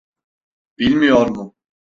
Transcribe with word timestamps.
Bilmiyor 0.79 1.27
mu? 1.27 1.55